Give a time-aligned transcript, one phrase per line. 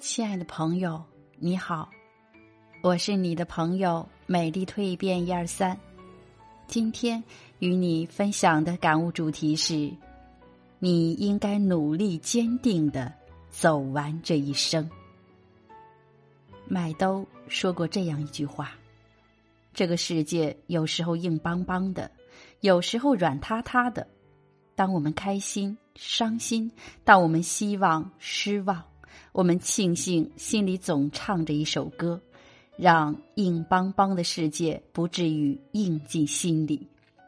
[0.00, 1.04] 亲爱的朋友，
[1.36, 1.90] 你好，
[2.82, 5.78] 我是你的朋友美丽蜕变一二三。
[6.66, 7.22] 今天
[7.58, 9.92] 与你分享的感悟主题是：
[10.78, 13.12] 你应该努力坚定的
[13.50, 14.88] 走完这一生。
[16.66, 18.72] 麦兜说过这样一句话：
[19.74, 22.10] 这个世界有时候硬邦邦的，
[22.60, 24.06] 有时候软塌塌的。
[24.74, 26.70] 当我们开心、伤心；
[27.04, 28.82] 当我们希望、失望。
[29.32, 32.20] 我们庆幸心里总唱着一首歌，
[32.76, 36.86] 让硬邦邦的世界不至于硬进心里，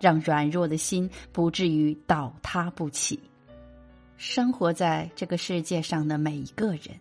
[0.00, 3.20] 让软弱的心不至于倒塌不起。
[4.16, 6.98] 生活在这个世界上的每一个人，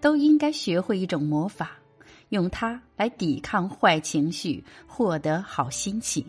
[0.00, 1.72] 都应该学会一种魔法，
[2.28, 6.24] 用它来抵抗坏情绪，获得好心情。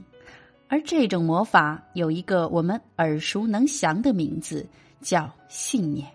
[0.68, 4.68] 而这种魔法有一个我们耳熟能详的名字，
[5.00, 6.15] 叫信念。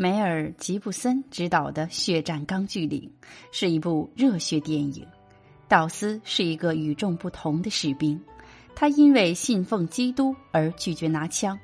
[0.00, 3.02] 梅尔·吉布森执导的《血战钢锯岭》
[3.52, 5.06] 是一部热血电影。
[5.68, 8.18] 道斯是一个与众不同的士兵，
[8.74, 11.58] 他因为信奉基督而拒绝拿枪，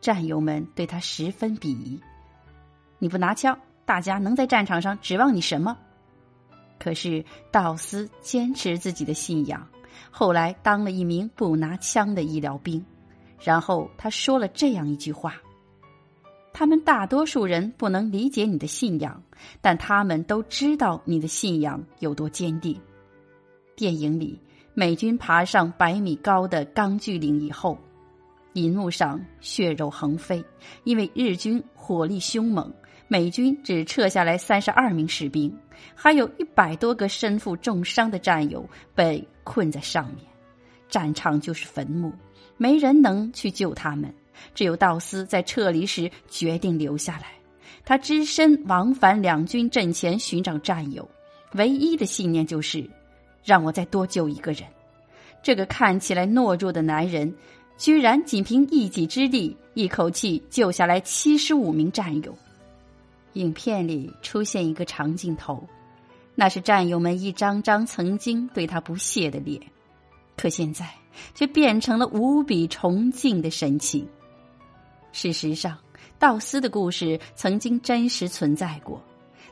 [0.00, 2.00] 战友们对他十分鄙夷。
[2.98, 5.76] 你不拿枪，大家能在战场上指望你什么？
[6.78, 7.22] 可是
[7.52, 9.68] 道斯坚持自己的信仰，
[10.10, 12.82] 后来当了一名不拿枪的医疗兵。
[13.38, 15.34] 然后他说了这样一句话。
[16.58, 19.22] 他们大多数人不能理解你的信仰，
[19.60, 22.76] 但他们都知道你的信仰有多坚定。
[23.76, 24.36] 电影里，
[24.74, 27.78] 美军爬上百米高的钢锯岭以后，
[28.54, 30.44] 银幕上血肉横飞，
[30.82, 32.74] 因为日军火力凶猛，
[33.06, 35.56] 美军只撤下来三十二名士兵，
[35.94, 40.26] 还有一百多个身负重伤的战友被困在上面，
[40.88, 42.12] 战场就是坟墓，
[42.56, 44.12] 没人能去救他们。
[44.54, 47.32] 只有道斯在撤离时决定留下来，
[47.84, 51.08] 他只身往返两军阵前寻找战友，
[51.54, 52.88] 唯一的信念就是
[53.44, 54.64] 让我再多救一个人。
[55.42, 57.32] 这个看起来懦弱的男人，
[57.76, 62.36] 居然仅凭一己之力，一口气救下来七十五名战友。
[63.34, 65.64] 影片里出现一个长镜头，
[66.34, 69.60] 那是战友们一张张曾经对他不屑的脸，
[70.36, 70.88] 可现在
[71.34, 74.06] 却变成了无比崇敬的神情。
[75.12, 75.76] 事实上，
[76.18, 79.02] 道斯的故事曾经真实存在过。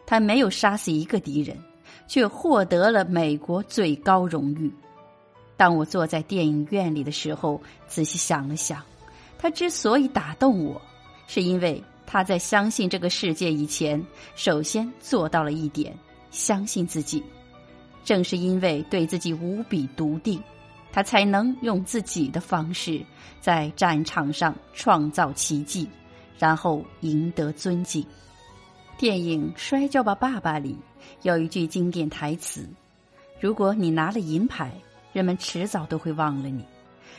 [0.04, 1.56] 他没有杀死一个敌人，
[2.06, 4.72] 却获得了美国最高荣誉。
[5.56, 8.82] 当我坐在电影院里的时候，仔细想了想，
[9.38, 10.80] 他之所以打动我，
[11.26, 14.00] 是因为他在相信这个世界以前，
[14.36, 15.92] 首先做到了一点：
[16.30, 17.22] 相信自己。
[18.04, 20.40] 正是因为对自己无比笃定。
[20.96, 23.04] 他才能用自己的方式
[23.38, 25.86] 在战场上创造奇迹，
[26.38, 28.02] 然后赢得尊敬。
[28.96, 30.74] 电影《摔跤吧，爸爸》里
[31.20, 32.66] 有一句经典台词
[33.38, 34.72] ：“如果你拿了银牌，
[35.12, 36.62] 人们迟早都会忘了你；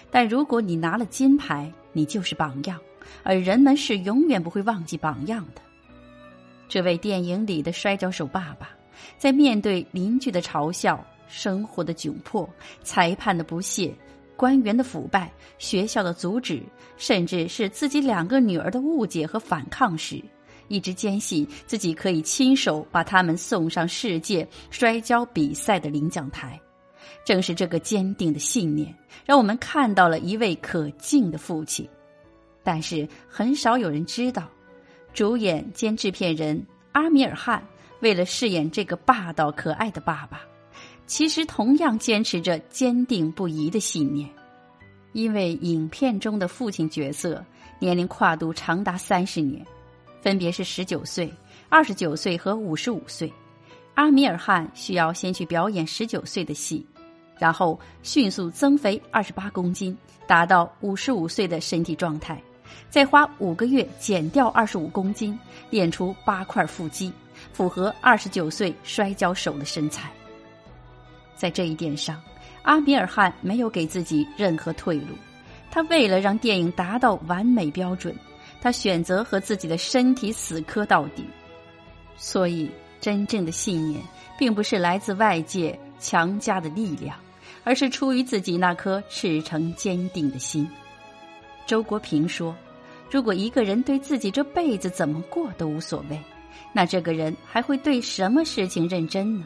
[0.09, 2.79] 但如果你拿了金牌，你就是榜样，
[3.21, 5.61] 而人们是永远不会忘记榜样的。”
[6.67, 8.71] 这位电影里的摔跤手爸爸，
[9.19, 11.05] 在面对邻居的嘲笑。
[11.27, 12.47] 生活的窘迫，
[12.83, 13.93] 裁判的不屑，
[14.35, 16.61] 官员的腐败，学校的阻止，
[16.97, 20.23] 甚至是自己两个女儿的误解和反抗时，
[20.67, 26.59] 一直坚信自己可以亲手把他们送上世界摔跤比赛的领奖台。
[27.23, 28.94] 正是这个坚定的信念，
[29.25, 31.88] 让我们看到了一位可敬的父亲。
[32.63, 34.49] 但是很少有人知道，
[35.13, 37.65] 主演兼制片人阿米尔汗
[38.01, 40.41] 为了饰演这个霸道可爱的爸爸。
[41.07, 44.29] 其实同样坚持着坚定不移的信念，
[45.13, 47.44] 因为影片中的父亲角色
[47.79, 49.66] 年龄跨度长达三十年，
[50.22, 51.34] 分别是十九岁、
[51.69, 53.31] 二十九岁和五十五岁。
[53.94, 56.85] 阿米尔汗需要先去表演十九岁的戏，
[57.39, 62.39] 然后迅速增肥二十八公斤，达到五十五岁的身体状态，
[62.89, 65.39] 再花五个月减掉二十五公斤，
[65.69, 67.13] 练出八块腹肌，
[67.53, 70.12] 符合二十九岁摔跤手的身材。
[71.38, 72.22] 在这一点上，
[72.63, 75.16] 阿米尔汗没有给自己任何退路。
[75.69, 78.16] 他为了让电影达到完美标准，
[78.60, 81.24] 他选择和自己的身体死磕到底。
[82.16, 82.69] 所以，
[83.00, 84.01] 真正的信念
[84.39, 87.16] 并不是来自外界强加的力量，
[87.63, 90.68] 而是出于自己那颗赤诚坚定的心。
[91.68, 92.56] 周国平说
[93.12, 96.19] ：“如果一个人对自己这辈子怎么过都无所谓，
[96.74, 99.45] 那这个人还会对什么事情认真呢？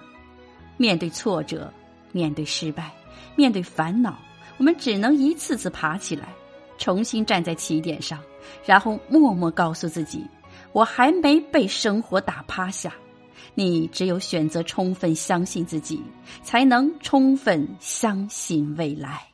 [0.77, 1.73] 面对挫折。”
[2.11, 2.91] 面对失败
[3.35, 4.17] 面对烦恼
[4.57, 6.29] 我们只能一次次爬起来
[6.77, 8.19] 重新站在起点上
[8.65, 10.25] 然后默默告诉自己
[10.73, 12.93] 我还没被生活打趴下。
[13.53, 16.01] 你只有选择充分相信自己
[16.43, 19.30] 才能充分相信未来。